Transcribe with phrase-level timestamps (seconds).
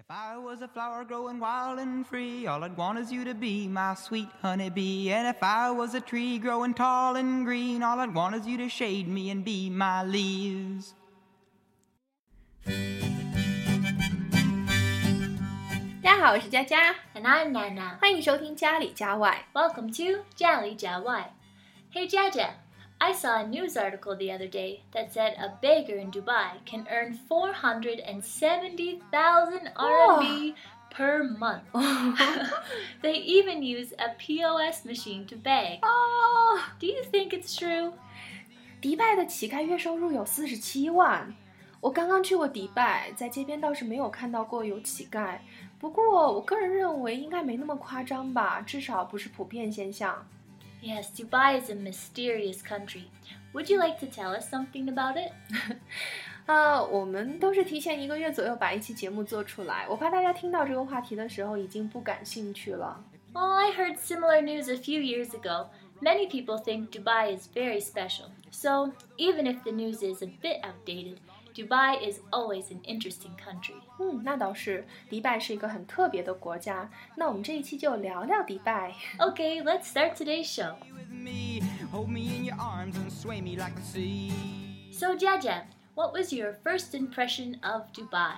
[0.00, 3.34] If I was a flower growing wild and free, all I'd want is you to
[3.34, 5.10] be my sweet honeybee.
[5.10, 8.56] And if I was a tree growing tall and green, all I'd want is you
[8.58, 10.94] to shade me and be my leaves.
[16.02, 17.98] 大家好，我是佳佳， And I'm Nana.
[17.98, 19.46] 欢迎收听家里家外。
[19.52, 21.24] Welcome to Jali Jawai.
[21.92, 22.50] Hey Jaja,
[23.00, 26.86] I saw a news article the other day that said a baker in Dubai can
[26.90, 30.54] earn 470,000 RMB
[30.90, 31.64] per month.
[33.02, 35.80] they even use a POS machine to beg.
[35.82, 37.92] 哦， Do you think it's true?
[38.80, 41.34] 迪拜的乞丐月收入有四十七万。
[41.82, 45.38] 我刚刚去过迪拜，在街边倒是没有看到过有乞丐。
[45.78, 50.26] 不过，我个人认为应该没那么夸张吧，至少不是普遍现象。
[50.82, 53.10] Yes, Dubai is a mysterious country.
[53.52, 55.32] Would you like to tell us something about it?
[56.46, 63.02] 啊，我们都是提前一个月左右把一期节目做出来，我怕大家听到这个话题的时候已经不感兴趣了。
[63.32, 65.66] Well, I heard similar news a few years ago.
[66.00, 68.30] Many people think Dubai is very special.
[68.50, 71.18] So, even if the news is a bit outdated,
[71.54, 73.80] Dubai is always an interesting country.
[73.98, 76.90] 嗯，那倒是，迪拜是一个很特别的国家。
[77.16, 78.94] 那我们这一期就聊聊迪拜。
[79.18, 80.74] Okay, let's start today's show.
[80.92, 84.32] With me, hold me in your arms and sway me like the sea.
[84.92, 85.62] So, Jaja,
[85.94, 88.34] what was your first impression of Dubai?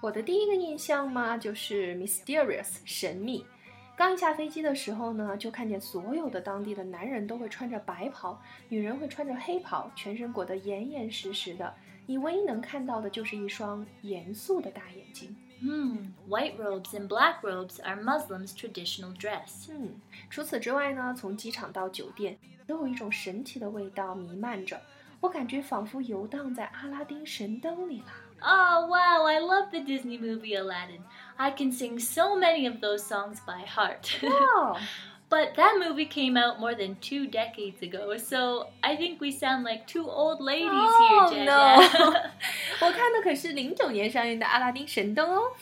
[0.00, 3.44] 我的第一个印象嘛，就是 mysterious 神秘。
[3.97, 8.39] 刚一下飞机的时候呢，就看见所有的当地的男人都会穿着白袍，
[8.69, 11.73] 女人会穿着黑袍，全身裹得严严实实的。
[12.05, 15.35] 你唯一能看到的就是一双严肃的大眼睛。
[15.59, 19.71] Hmm, white robes and black robes are Muslims' traditional dress.
[19.71, 24.79] 嗯，除此之外呢，从机场到酒店，都有一种神奇的味道弥漫着，
[25.21, 28.13] 我感觉仿佛游荡在阿拉丁神灯里啦。
[28.44, 31.04] Oh, wow, I love the Disney movie Aladdin.
[31.38, 34.18] I can sing so many of those songs by heart.
[34.22, 34.76] 哦，
[35.30, 39.64] But that movie came out more than two decades ago, so I think we sound
[39.64, 41.80] like two old ladies Oh, here, no.
[41.80, 42.30] Jaja.
[42.80, 45.52] 我看的可是零九年上映的《阿拉丁神灯》哦。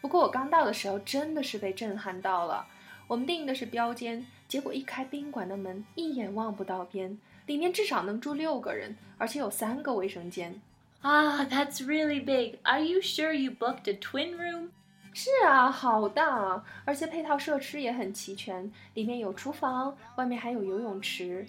[0.00, 2.66] 不过我刚到的时候真的是被震撼到了。
[3.06, 7.16] 我们订的是标间，结果一开宾馆的门，一眼望不到边，
[7.46, 10.60] 里面至少能住六个人，而且有三个卫生间。
[11.05, 12.57] ah, that's really big.
[12.63, 14.71] Are you sure you booked a twin room?
[15.13, 16.63] 是啊，好大啊！
[16.83, 21.45] 而且配套设施也很齐全，里面有厨房，外面还有游泳池，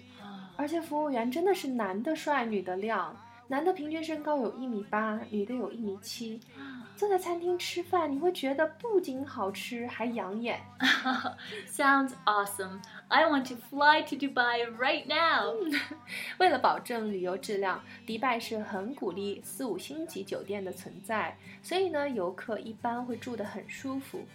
[0.55, 3.13] 而且服务员真的是男的帅，女的靓。
[3.49, 6.39] 男的平均身高有一米八，女的有一米七。
[6.95, 10.59] 坐在餐厅吃饭，你会觉得不仅好吃，还养眼。
[11.69, 12.81] Sounds awesome.
[13.09, 15.55] I want to fly to Dubai right now.
[16.39, 24.25] 为了保证旅游质量，迪拜是很鼓励四五星级酒店的存在，所以呢，游客一般会住得很舒服。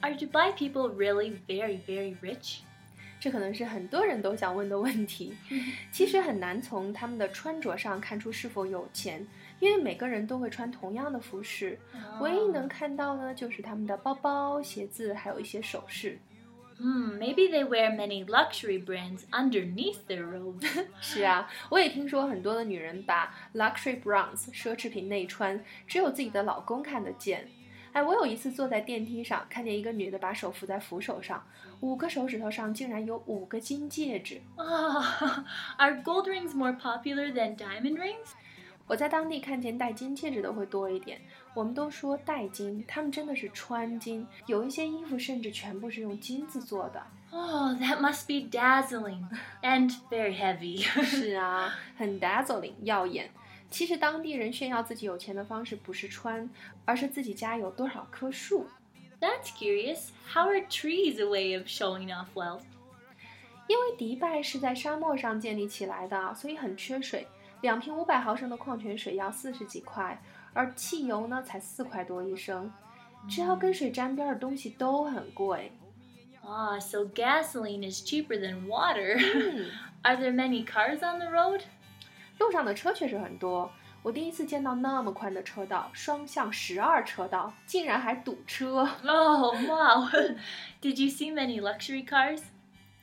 [0.00, 2.58] Are Dubai people really very, very rich?
[3.20, 5.36] 这可能是很多人都想问的问题。
[5.92, 9.24] 其实很难从他们的穿着上看出是否有钱，
[9.60, 11.78] 因为每个人都会穿同样的服饰，
[12.20, 16.18] 唯一能看到呢就是他们的包包、鞋子，还有一些首饰。
[16.78, 20.66] Hmm, maybe they wear many luxury brands underneath their robes.
[21.00, 27.48] 是啊，我也听说很多的女人把 luxury brands 奢侈品内穿，只有自己的老公看得见。
[27.92, 31.42] 哎，我有一次坐在电梯上，看见一个女的把手扶在扶手上，
[31.80, 34.42] 五个手指头上竟然有五个金戒指。
[34.56, 35.02] Oh,
[35.78, 38.32] are gold rings more popular than diamond rings?
[38.86, 41.22] 我在当地看见戴金戒指的会多一点，
[41.55, 47.03] 我们都说戴金，他们真的是穿金，有一些衣服甚至全部是用金子做的。
[47.31, 49.23] Oh, that must be dazzling
[49.61, 50.81] and very heavy.
[50.81, 53.29] 是啊，很 dazzling 耀眼。
[53.69, 56.49] 其实当地人炫耀自己有钱的方式不是穿，
[56.83, 58.67] 而是自己家有多少棵树。
[59.21, 60.09] That's curious.
[60.33, 62.63] How are trees a way of showing off wealth?
[63.67, 67.25] 因为迪拜是在沙漠上建立起来的，所以很缺水。
[67.61, 70.21] 两瓶五百毫升的矿泉水要四十几块，
[70.55, 72.71] 而汽油呢才四块多一升。
[73.29, 75.71] 只要跟水沾边的东西都很贵。
[76.43, 79.15] Ah, so gasoline is cheaper than water.
[79.17, 79.69] 嗯。
[80.01, 81.61] Are there many cars on the road?
[82.39, 83.71] 路上的车确实很多，
[84.01, 88.89] 我第一次见到那么宽的车道，双向十二车道，竟然还堵车。
[89.05, 90.09] Oh, wow.
[90.81, 92.41] Did you see many luxury cars?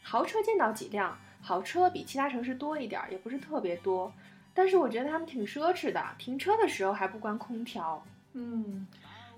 [0.03, 4.13] 豪车见到几辆，豪车比其他城市多一点儿，也不是特别多，
[4.55, 8.05] 但是我觉得他们挺奢侈的，停车的时候还不关空调。
[8.35, 8.87] Hmm.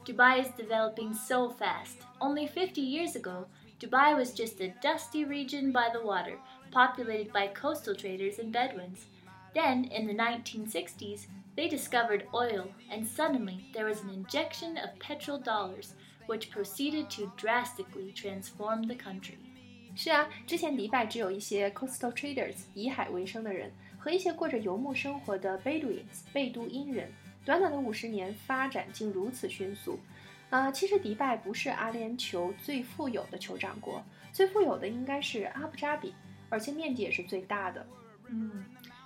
[0.05, 1.99] Dubai is developing so fast.
[2.19, 3.47] Only 50 years ago,
[3.79, 6.39] Dubai was just a dusty region by the water,
[6.73, 9.07] populated by coastal traders and Bedouins.
[9.53, 15.39] Then, in the 1960s, They discovered oil, and suddenly there was an injection of petrol
[15.39, 15.95] dollars,
[16.27, 19.39] which proceeded to drastically transform the country.
[19.96, 27.12] 是啊，之前迪拜只有一些 coastal traders 以海为生的人和一些过着游牧生活的 Bedouins 贝都因人。
[27.46, 30.00] 短短的五十年，发展竟如此迅速。
[30.50, 34.04] 啊、呃，其实迪拜不是阿联酋最富有的酋长国，
[34.34, 36.14] 最富有的应该是阿布扎比，
[36.50, 37.86] 而且面积也是最大的。
[38.28, 38.66] 嗯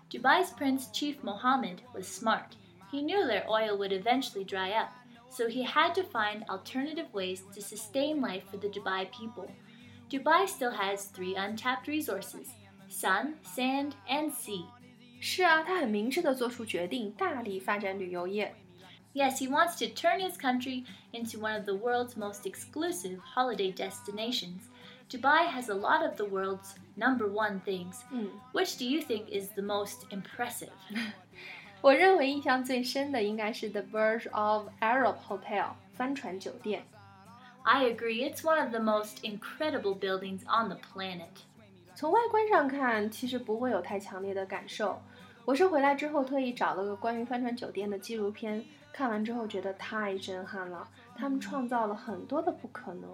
[0.10, 2.46] ，Dubai's Prince Sheikh Mohammed was smart.
[2.92, 4.92] He knew their oil would eventually dry up,
[5.30, 9.50] so he had to find alternative ways to sustain life for the Dubai people.
[10.10, 12.48] Dubai still has three untapped resources:
[12.90, 14.66] sun, sand, and sea.
[15.22, 18.56] 是啊，他很明智的做出决定，大力发展旅游业。
[19.14, 24.70] Yes, he wants to turn his country into one of the world's most exclusive holiday destinations.
[25.10, 28.04] Dubai has a lot of the world's number one things.
[28.14, 28.30] Mm.
[28.54, 30.70] Which do you think is the most impressive?
[31.82, 36.84] 我认为印象最深的应该是 The Burj Al Arab Hotel 帆船酒店。
[37.69, 41.45] I agree, it's one of the most incredible buildings on the planet.
[41.95, 45.01] 从外观上看，其实不会有太强烈的感受。
[45.45, 50.89] 我是回来之后特意找了个关于帆船酒店的纪录片，看完之后觉得太震撼了。
[51.17, 53.11] 他们创造了很多的不可能。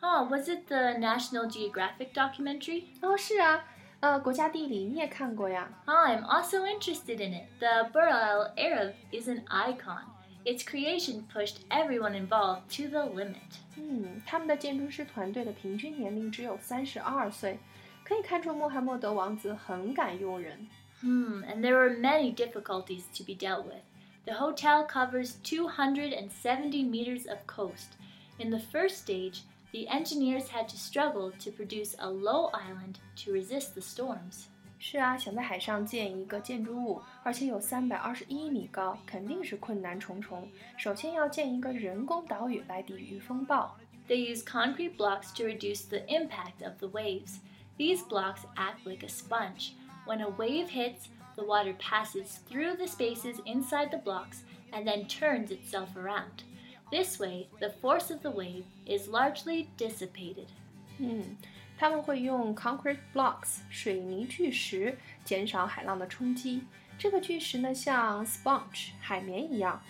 [0.00, 2.84] Oh, was it the National Geographic documentary?
[3.00, 3.64] 哦，是啊，
[4.00, 5.68] 呃，国家地理你也看过呀。
[5.86, 7.46] I'm also interested in it.
[7.58, 10.02] The Burj Al Arab is an icon.
[10.44, 13.58] Its creation pushed everyone involved to the limit.
[13.76, 17.58] 嗯，他们的建筑师团队的平均年龄只有三十二岁，
[18.04, 20.68] 可以看出穆罕默德王子很敢用人。
[21.02, 23.82] Hmm, and there were many difficulties to be dealt with.
[24.24, 27.96] The hotel covers 270 meters of coast.
[28.38, 29.42] In the first stage,
[29.72, 34.48] the engineers had to struggle to produce a low island to resist the storms.
[34.80, 40.48] 是啊，想在海上建一个建筑物，而且有三百二十一米高，肯定是困难重重。
[40.76, 43.76] 首先要建一个人工岛屿来抵御风暴。
[44.06, 47.40] They use concrete blocks to reduce the impact of the waves.
[47.78, 49.72] These blocks act like a sponge.
[50.06, 55.08] When a wave hits, the water passes through the spaces inside the blocks and then
[55.08, 56.44] turns itself around.
[56.90, 60.46] This way, the force of the wave is largely dissipated.
[60.98, 61.36] 嗯，
[61.81, 64.95] 他们会用 concrete blocks 水泥巨石
[65.25, 66.63] 减少海浪的冲击。
[66.95, 69.81] 这个巨石呢，像 sponge 海绵一样，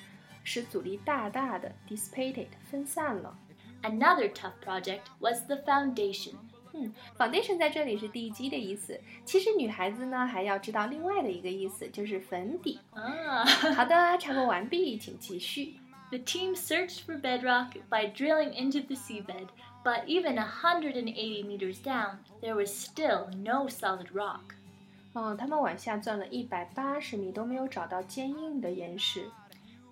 [0.42, 3.38] 使阻力大大的 dissipated 分散了。
[3.84, 6.36] Another tough project was the foundation.
[6.72, 8.98] 嗯，foundation 在这里是地基的意思。
[9.26, 12.80] 其实女孩子呢还要知道另外的一个意思，就是粉底。
[12.92, 13.44] 啊，
[13.76, 15.76] 好的，插播完毕，请继续。
[16.11, 19.49] The team searched for bedrock by drilling into the seabed,
[19.83, 24.55] but even 180 meters down, there was still no solid rock.
[25.15, 29.31] 哦，他们往下钻了一百八十米都没有找到坚硬的岩石。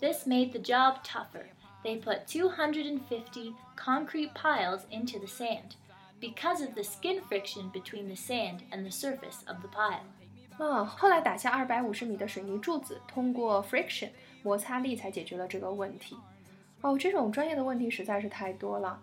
[0.00, 1.46] This made the job tougher.
[1.82, 5.76] They put 250 concrete piles into the sand
[6.20, 10.04] because of the skin friction between the sand and the surface of the pile.
[10.58, 14.10] 啊，后来打下二百五十米的水泥柱子，通过 friction
[14.43, 16.15] 摩擦力才解决了这个问题。
[16.81, 19.01] 哦，这种专业的问题实在是太多了。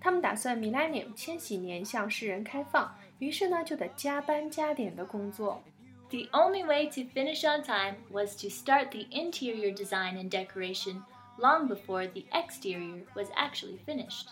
[0.00, 5.62] 他们打算 Millennium 千禧年向世人开放，于是呢就得加班加点的工作。
[6.10, 11.02] The only way to finish on time was to start the interior design and decoration
[11.36, 14.26] long before the exterior was actually finished.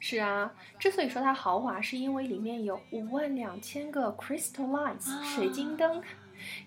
[0.00, 6.02] 是啊，之所以说它豪华，是因为里面有五万两千个 crystal lights 水晶灯，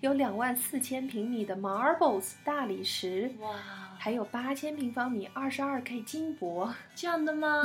[0.01, 3.55] 有两万四千平米的 marbles 大理石，哇，
[3.99, 6.73] 还有八千平方米二十二 K 金箔。
[6.95, 7.63] 这样的吗？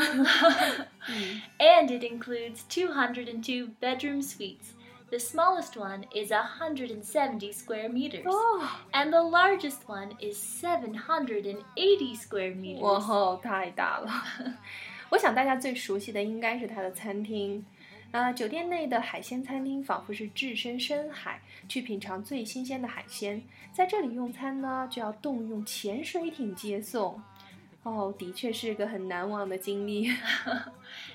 [1.09, 4.73] 嗯 and it includes 202 bedroom suites.
[5.11, 12.55] The smallest one is 170 square meters, 哦， and the largest one is 780 square
[12.55, 12.81] meters.
[12.81, 14.11] 哇吼，太大了！
[15.11, 17.63] 我想大家最熟悉的应该是它的餐厅。
[18.12, 23.42] 呃，酒店内的海鲜餐厅仿佛是置身深海，去品尝最新鲜的海鲜。
[23.74, 27.22] 在这里用餐呢，就要动用潜水艇接送。
[27.84, 30.10] 哦，的确是个很难忘的经历。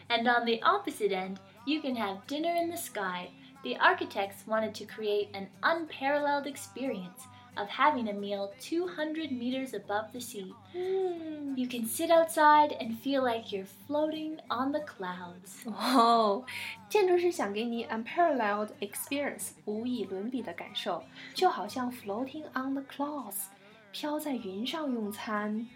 [0.08, 3.30] And on the opposite end, you can have dinner in the sky.
[3.62, 10.11] The architects wanted to create an unparalleled experience of having a meal 200 meters above
[10.13, 10.53] the sea.
[10.75, 15.65] 嗯， You can sit outside and feel like you're floating on the clouds.
[15.65, 16.45] 哦，
[16.87, 23.45] 建筑师想给你 unparalleled experience 无以伦比的感受，就好像 floating on the clouds，
[23.91, 25.67] 飘在云上用餐。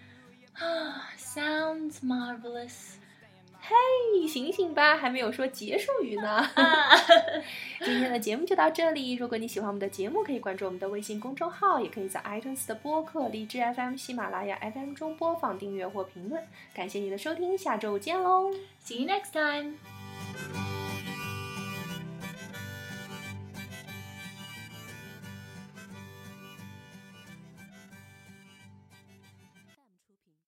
[1.18, 2.96] Sounds marvelous.
[3.69, 6.49] 嘿，醒醒吧，还没有说结束语呢。
[7.85, 9.15] 今天的节目就到这里。
[9.15, 16.43] 如果你喜欢我们的节目，可以关注我们的微信公众号，也可以在 iTunes 的播客、荔枝 FM、喜马拉雅 FM 中播放、订阅或评论。
[16.73, 18.53] 感谢你的收听，下周见喽
[18.85, 19.96] ！See you next time.